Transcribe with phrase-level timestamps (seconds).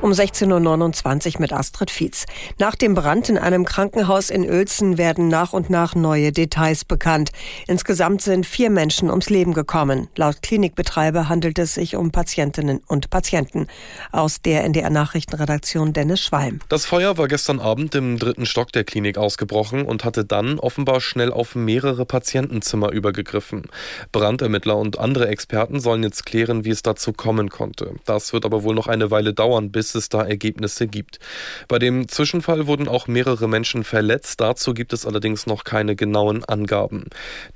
[0.00, 2.24] Um 16.29 Uhr mit Astrid Fietz.
[2.58, 7.32] Nach dem Brand in einem Krankenhaus in Uelzen werden nach und nach neue Details bekannt.
[7.66, 10.06] Insgesamt sind vier Menschen ums Leben gekommen.
[10.14, 13.66] Laut Klinikbetreiber handelt es sich um Patientinnen und Patienten.
[14.12, 16.60] Aus der NDR Nachrichtenredaktion Dennis Schwalm.
[16.68, 21.00] Das Feuer war gestern Abend im dritten Stock der Klinik ausgebrochen und hatte dann offenbar
[21.00, 23.64] schnell auf mehrere Patientenzimmer übergegriffen.
[24.12, 27.96] Brandermittler und andere Experten sollen jetzt klären, wie es dazu kommen konnte.
[28.04, 31.18] Das wird aber wohl noch eine Weile dauern, bis bis es da Ergebnisse gibt.
[31.66, 34.38] Bei dem Zwischenfall wurden auch mehrere Menschen verletzt.
[34.40, 37.04] Dazu gibt es allerdings noch keine genauen Angaben.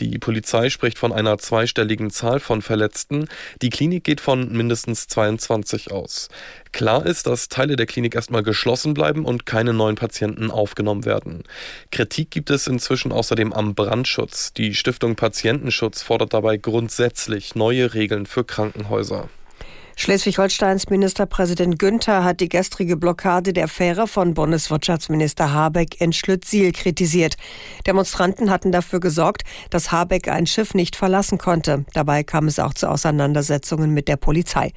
[0.01, 3.29] Die Polizei spricht von einer zweistelligen Zahl von Verletzten.
[3.61, 6.29] Die Klinik geht von mindestens 22 aus.
[6.73, 11.43] Klar ist, dass Teile der Klinik erstmal geschlossen bleiben und keine neuen Patienten aufgenommen werden.
[11.91, 14.55] Kritik gibt es inzwischen außerdem am Brandschutz.
[14.55, 19.29] Die Stiftung Patientenschutz fordert dabei grundsätzlich neue Regeln für Krankenhäuser.
[19.95, 27.37] Schleswig-Holsteins Ministerpräsident Günther hat die gestrige Blockade der Fähre von Bundeswirtschaftsminister Habeck in Schlüttsiel kritisiert.
[27.87, 31.85] Demonstranten hatten dafür gesorgt, dass Habeck ein Schiff nicht verlassen konnte.
[31.93, 34.73] Dabei kam es auch zu Auseinandersetzungen mit der Polizei.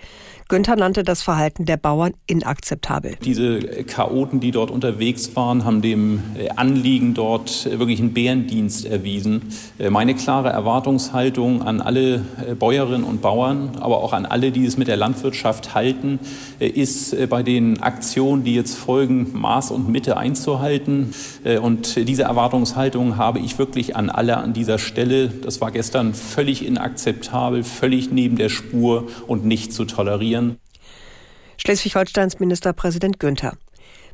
[0.48, 3.16] Günther nannte das Verhalten der Bauern inakzeptabel.
[3.24, 6.22] Diese Chaoten, die dort unterwegs waren, haben dem
[6.56, 9.54] Anliegen dort wirklich einen Bärendienst erwiesen.
[9.90, 12.20] Meine klare Erwartungshaltung an alle
[12.60, 16.20] Bäuerinnen und Bauern, aber auch an alle, die es mit der Landwirtschaft halten,
[16.60, 21.14] ist bei den Aktionen, die jetzt folgen, Maß und Mitte einzuhalten.
[21.62, 25.28] Und diese Erwartungshaltung habe ich wirklich an alle an dieser Stelle.
[25.28, 30.58] Das war gestern völlig inakzeptabel, völlig neben der Spur und nicht zu tolerieren.
[31.58, 33.54] Schleswig-Holsteins Ministerpräsident Günther.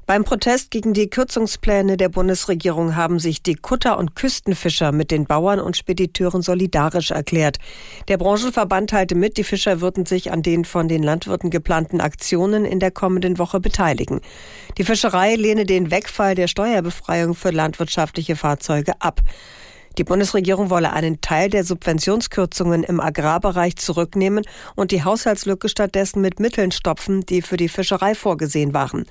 [0.08, 5.26] Beim Protest gegen die Kürzungspläne der Bundesregierung haben sich die Kutter- und Küstenfischer mit den
[5.26, 7.58] Bauern und Spediteuren solidarisch erklärt.
[8.08, 12.66] Der Branchenverband teilte mit, die Fischer würden sich an den von den Landwirten geplanten Aktionen
[12.66, 14.22] in der kommenden Woche beteiligen.
[14.78, 19.22] Die Fischerei lehne den Wegfall der Steuerbefreiung für landwirtschaftliche Fahrzeuge ab.
[19.98, 26.40] Die Bundesregierung wolle einen Teil der Subventionskürzungen im Agrarbereich zurücknehmen und die Haushaltslücke stattdessen mit
[26.40, 29.06] Mitteln stopfen, die für die Fischerei vorgesehen waren.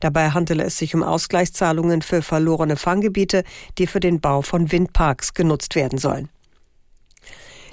[0.00, 3.44] Dabei handele es sich um Ausgleichszahlungen für verlorene Fanggebiete,
[3.78, 6.28] die für den Bau von Windparks genutzt werden sollen.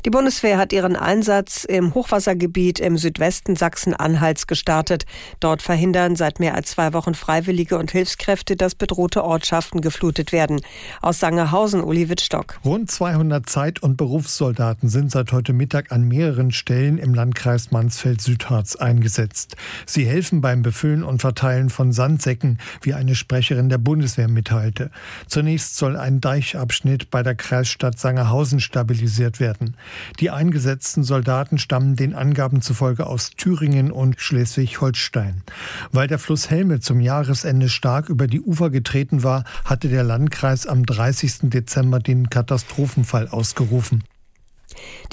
[0.03, 5.05] Die Bundeswehr hat ihren Einsatz im Hochwassergebiet im Südwesten Sachsen-Anhalts gestartet.
[5.39, 10.61] Dort verhindern seit mehr als zwei Wochen Freiwillige und Hilfskräfte, dass bedrohte Ortschaften geflutet werden.
[11.03, 12.59] Aus Sangerhausen, Uli Wittstock.
[12.65, 18.77] Rund 200 Zeit- und Berufssoldaten sind seit heute Mittag an mehreren Stellen im Landkreis Mansfeld-Südharz
[18.77, 19.55] eingesetzt.
[19.85, 24.89] Sie helfen beim Befüllen und Verteilen von Sandsäcken, wie eine Sprecherin der Bundeswehr mitteilte.
[25.27, 29.75] Zunächst soll ein Deichabschnitt bei der Kreisstadt Sangerhausen stabilisiert werden.
[30.19, 35.43] Die eingesetzten Soldaten stammen den Angaben zufolge aus Thüringen und Schleswig-Holstein.
[35.91, 40.67] Weil der Fluss Helme zum Jahresende stark über die Ufer getreten war, hatte der Landkreis
[40.67, 41.49] am 30.
[41.49, 44.03] Dezember den Katastrophenfall ausgerufen.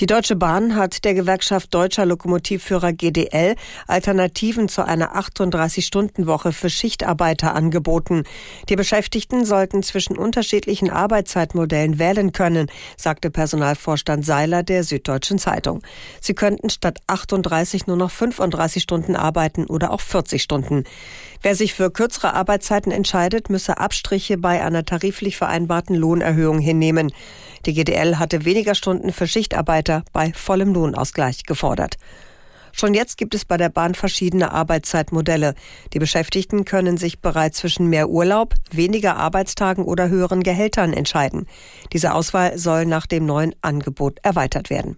[0.01, 7.55] Die Deutsche Bahn hat der Gewerkschaft Deutscher Lokomotivführer GDL Alternativen zu einer 38-Stunden-Woche für Schichtarbeiter
[7.55, 8.25] angeboten.
[8.69, 15.83] Die Beschäftigten sollten zwischen unterschiedlichen Arbeitszeitmodellen wählen können, sagte Personalvorstand Seiler der Süddeutschen Zeitung.
[16.21, 20.85] Sie könnten statt 38 nur noch 35 Stunden arbeiten oder auch 40 Stunden.
[21.43, 27.13] Wer sich für kürzere Arbeitszeiten entscheidet, müsse Abstriche bei einer tariflich vereinbarten Lohnerhöhung hinnehmen.
[27.67, 31.97] Die GDL hatte weniger Stunden für Schichtarbeiter bei vollem Lohnausgleich gefordert.
[32.73, 35.55] Schon jetzt gibt es bei der Bahn verschiedene Arbeitszeitmodelle.
[35.95, 41.47] Die Beschäftigten können sich bereits zwischen mehr Urlaub, weniger Arbeitstagen oder höheren Gehältern entscheiden.
[41.93, 44.97] Diese Auswahl soll nach dem neuen Angebot erweitert werden.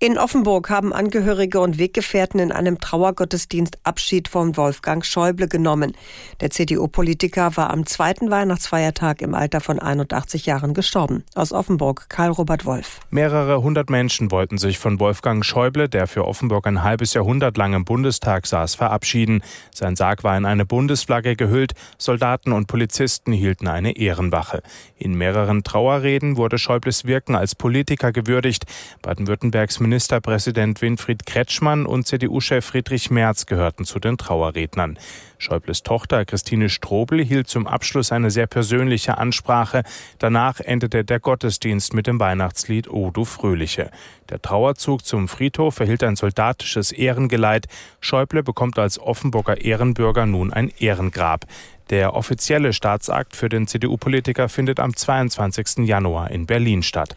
[0.00, 5.96] In Offenburg haben Angehörige und Weggefährten in einem Trauergottesdienst Abschied von Wolfgang Schäuble genommen.
[6.40, 11.24] Der CDU-Politiker war am zweiten Weihnachtsfeiertag im Alter von 81 Jahren gestorben.
[11.34, 13.00] Aus Offenburg, Karl-Robert Wolf.
[13.10, 17.74] Mehrere hundert Menschen wollten sich von Wolfgang Schäuble, der für Offenburg ein halbes Jahrhundert lang
[17.74, 19.42] im Bundestag saß, verabschieden.
[19.74, 21.72] Sein Sarg war in eine Bundesflagge gehüllt.
[21.98, 24.62] Soldaten und Polizisten hielten eine Ehrenwache.
[24.96, 28.64] In mehreren Trauerreden wurde Schäubles Wirken als Politiker gewürdigt.
[29.02, 34.98] Baden-Württembergs Ministerpräsident Winfried Kretschmann und CDU-Chef Friedrich Merz gehörten zu den Trauerrednern.
[35.38, 39.84] Schäubles Tochter Christine Strobel hielt zum Abschluss eine sehr persönliche Ansprache.
[40.18, 43.90] Danach endete der Gottesdienst mit dem Weihnachtslied O du Fröhliche.
[44.28, 47.66] Der Trauerzug zum Friedhof erhielt ein soldatisches Ehrengeleit.
[48.00, 51.46] Schäuble bekommt als Offenburger Ehrenbürger nun ein Ehrengrab.
[51.88, 55.86] Der offizielle Staatsakt für den CDU-Politiker findet am 22.
[55.86, 57.16] Januar in Berlin statt.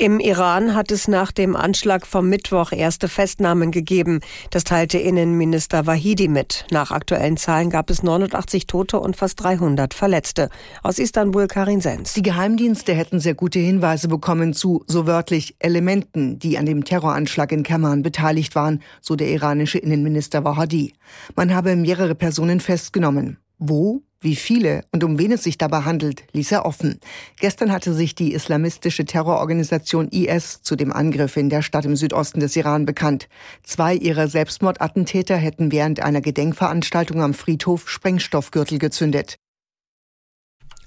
[0.00, 4.20] Im Iran hat es nach dem Anschlag vom Mittwoch erste Festnahmen gegeben.
[4.52, 6.66] Das teilte Innenminister Wahidi mit.
[6.70, 10.50] Nach aktuellen Zahlen gab es 89 Tote und fast 300 Verletzte.
[10.84, 12.14] Aus Istanbul Karin Sens.
[12.14, 17.50] Die Geheimdienste hätten sehr gute Hinweise bekommen zu, so wörtlich, Elementen, die an dem Terroranschlag
[17.50, 20.94] in Kerman beteiligt waren, so der iranische Innenminister Wahidi.
[21.34, 23.38] Man habe mehrere Personen festgenommen.
[23.58, 24.02] Wo?
[24.20, 26.98] Wie viele und um wen es sich dabei handelt, ließ er offen.
[27.38, 32.40] Gestern hatte sich die islamistische Terrororganisation IS zu dem Angriff in der Stadt im Südosten
[32.40, 33.28] des Iran bekannt.
[33.62, 39.36] Zwei ihrer Selbstmordattentäter hätten während einer Gedenkveranstaltung am Friedhof Sprengstoffgürtel gezündet.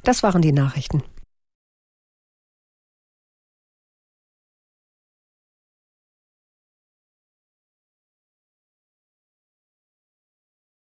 [0.04, 1.02] Das waren die Nachrichten.